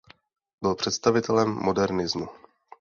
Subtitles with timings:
[0.63, 2.27] Byl představitelem modernismu.